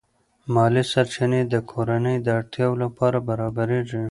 مالی 0.53 0.83
سرچینې 0.91 1.41
د 1.53 1.55
کورنۍ 1.71 2.17
د 2.21 2.27
اړتیاوو 2.39 2.81
لپاره 2.83 3.17
برابرېږي. 3.29 3.99